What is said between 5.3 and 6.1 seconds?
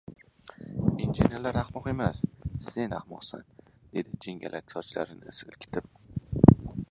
silkitib.